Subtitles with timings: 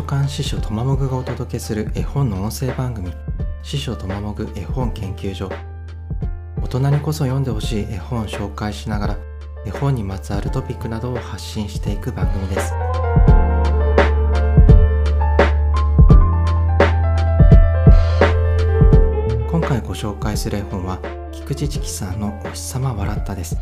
[0.00, 3.12] 書館司書とまもぐがお届けする絵本の音声番組
[3.62, 5.50] 司書とまもぐ絵本研究所。
[6.62, 9.18] 大人にこそ読んでほしい絵本を紹介しながら
[9.66, 12.72] 絵本にまつわるトピックなどを発信していく番組です。
[19.50, 20.98] 今回ご紹介する絵本は
[21.30, 23.58] 菊池知紀さんのお日様笑ったです。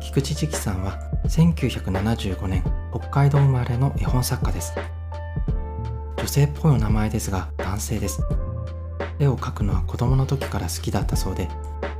[0.00, 2.62] 菊池知紀さんは1975年
[2.94, 4.72] 北海道生まれの絵本作家です。
[6.26, 8.20] 女性っぽいお名前ですが男性です。
[9.20, 11.48] 絵を描くのは子供の時から好きだったそうで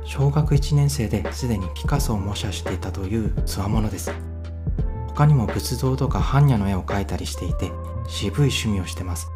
[0.03, 4.11] 小学1年生ですでにピカソを模写していたという強者です。
[5.07, 7.71] 他にも仏像とか般若の絵を描いたりしていて
[8.09, 9.31] 渋い趣味をしてます。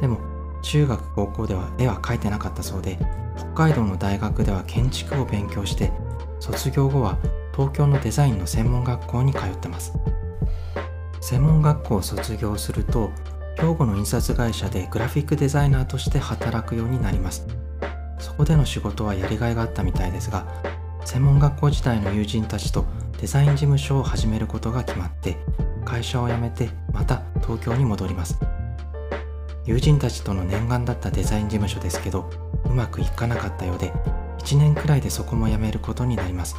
[0.00, 0.18] でも
[0.62, 2.98] 中学高校では絵は描いてなかったそうで
[3.36, 5.92] 北海道の大学では建築を勉強して
[6.40, 7.18] 卒業後は
[7.52, 9.92] 東京のデザインの専門学校に通ってます。
[11.20, 13.12] 専門学校を卒業すると
[13.58, 17.46] 兵庫の印刷会社でグラフィックデザイナーとして働くようになります。
[18.18, 20.46] そこでの仕事はやりがいがあったみたいですが
[21.04, 22.86] 専門学校時代の友人たちと
[23.20, 25.36] デザイン事務所を始めることが決まって
[25.84, 28.38] 会社を辞めてまた東京に戻ります。
[29.64, 32.30] 友人たちとの念願だったデザイン事務所ですけど
[32.64, 33.92] うまくいかなかったようで
[34.38, 36.56] 1年くらいでそこも辞めることになります。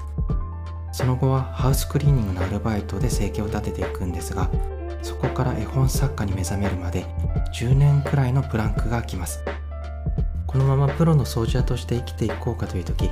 [0.92, 4.50] その後はハウスクリーニングのアルバイトで生計を立てていくんですが
[5.04, 7.06] そこから絵本作家に目覚めるまで
[7.54, 9.44] 10年くらいのプランクが空きます。
[10.48, 13.10] このままプロの掃除屋として生きていこうかという時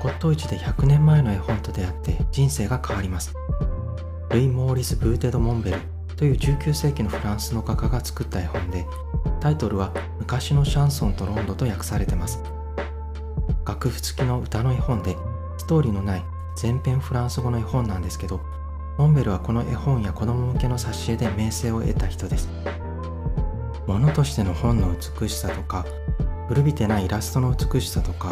[0.00, 3.34] 骨董市で100年前の絵本と出会って人生が変わります。
[4.30, 5.78] ルイ・モーリス・ブーテ・ド・モンベル
[6.16, 8.86] という19世紀のフランスの画家が作った絵本で
[9.40, 12.42] タイトルは昔のシャンソンとロンドと訳されてます。
[13.66, 15.16] 楽譜付きの歌の絵本で
[15.58, 16.24] ストーリーのない
[16.56, 18.40] 全編フランス語の絵本なんですけど
[19.00, 22.50] モンベルはこの絵本や子供向けの挿絵で名声を得た人です。
[23.86, 25.86] 物としての本の美しさとか
[26.48, 28.30] 古びてないイラストの美しさとか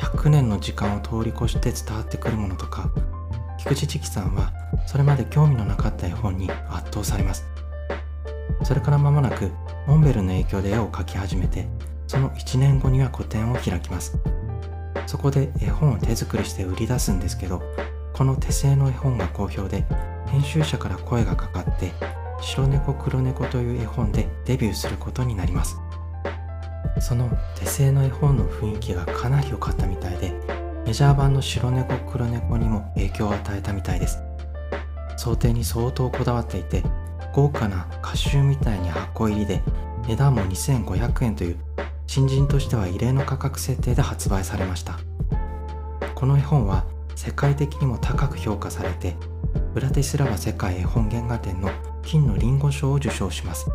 [0.00, 2.90] 100年の時間を通り越して伝わってくるものとか
[3.58, 4.52] 菊池知紀さんは
[4.86, 7.46] それまで興味のなかった絵本に圧倒されます。
[8.64, 9.50] それから間もなく
[9.86, 11.66] モンベルの影響で絵を描き始めて
[12.06, 14.18] その1年後には個展を開きます。
[15.06, 17.62] そこで絵本を手作りして売り出すんですけど
[18.12, 19.84] この手製の絵本が好評で
[20.26, 21.92] 編集者から声がかかって
[22.40, 25.76] 白猫黒猫という絵本でデビューすることになります。
[27.00, 30.32] その手製の絵本の雰囲気がかなり良かったみたいで
[30.86, 34.18] メジャー版の白猫黒猫にも影響を与えたみたいです。
[35.16, 36.82] 想定に相当こだわっていて
[37.32, 39.62] 豪華な歌集みたいに箱入りで
[40.06, 41.56] 値段も2500円という
[42.06, 44.98] 新人としては異例の価格設定で発売されました。
[46.14, 46.84] この絵本は
[47.14, 49.16] 世界的にも高く評価されて
[49.74, 51.70] ブラティスラバ世界絵本原画展の
[52.02, 53.70] 金のリンゴ賞を受賞します。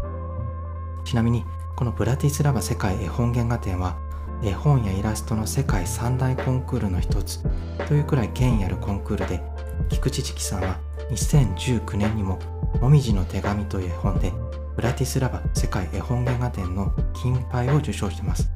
[1.05, 1.43] ちなみに
[1.75, 3.97] このブラティスラバ世界絵本原画展は
[4.43, 7.43] 絵本やイラストの世界三大コンクールの一つ
[7.87, 9.41] というくらい権威あるコンクールで
[9.89, 12.39] 菊池知紀さんは2019年にも
[12.81, 14.33] 「もみじの手紙」という絵本で
[14.75, 18.51] ブラティスラバ世界絵本原画展の金牌を受賞してます。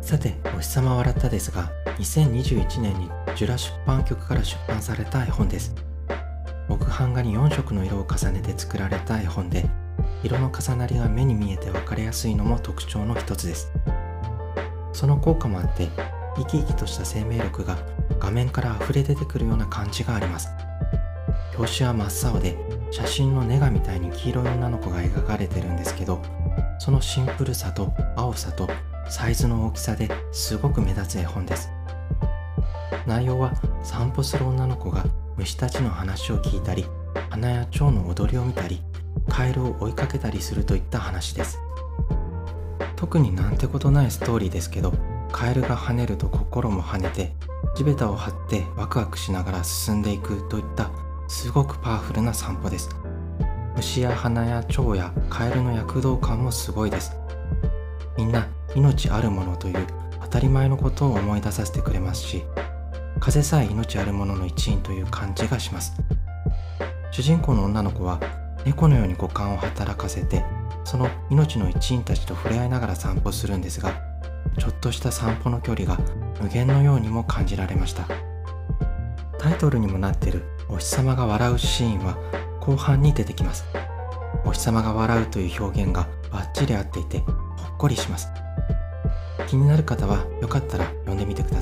[0.00, 5.74] さて「お日様笑った」ですが2021年にジュラ出版局から出版された絵本です。
[6.68, 9.68] 木版画に4色の色を重ねて作られた絵本で
[10.22, 13.72] 色の重なりが目に見えて分かりやすいのも特徴の一つです。
[14.92, 15.88] その効果もあって
[16.36, 17.78] 生き生きとした生命力が
[18.18, 20.48] 画面から溢れ出てくるような感じがあります。
[21.56, 22.56] 表紙は真っ青で
[22.90, 26.22] 写真のネガみたいに黄色い女の子が描かれてるんですけど
[26.78, 28.68] そのシンプルさと青さと
[29.08, 31.70] サイズの大きさですごく目立つ絵本です。
[33.06, 35.04] 内容は散歩する女の子が
[35.36, 36.86] 虫たちの話を聞いたり
[37.30, 38.80] 花や蝶の踊りを見たり
[39.28, 41.58] カエルを追いかけたりするといった話です。
[42.96, 44.92] 特になんてことないストーリーですけど
[45.32, 47.32] カエルが跳ねると心も跳ねて
[47.74, 50.90] 地べたを張ってワクワクしながら進んでいくといった
[51.26, 52.90] すごくパワフルな散歩です。
[53.76, 57.16] 虫や花や蝶やカエルの躍動感もすごいです。
[58.16, 59.86] みんな命あるものという
[60.22, 62.44] 当たり前のことを思い出させてくれますし
[63.22, 65.94] 風さえ命あるものの一員という感じがします。
[67.12, 68.18] 主人公の女の子は
[68.64, 70.44] 猫のように五感を働かせて
[70.82, 73.92] その命の一員たちと触れ合いながら散歩するんですが
[74.58, 76.00] ちょっとした散歩の距離が
[76.40, 78.08] 無限のようにも感じられました。
[79.38, 82.18] タイトルにもなっているお日様が笑うシーンは
[82.60, 83.64] 後半に出てきます。
[84.44, 87.34] お日様が笑うという表現がバッチリ合っていてほっ
[87.78, 88.26] こりします。
[89.46, 91.61] 気になる方はよかったら読んでみてくだ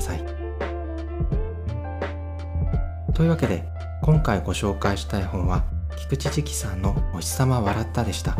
[3.21, 3.63] というわけで
[4.01, 5.63] 今回ご紹介した絵本は
[5.95, 8.35] 菊池時紀さんのお日様笑ったでした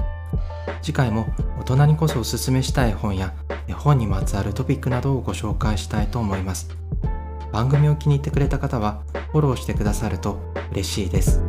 [0.82, 1.28] 次回も
[1.60, 3.32] 大人にこそおすすめしたい本や
[3.68, 6.76] 絵本にまつわるトピックなどをご紹介したいと思います
[7.52, 10.40] 番組を気に入ってくれた方はフォローしてくださると
[10.72, 11.44] 嬉しいです。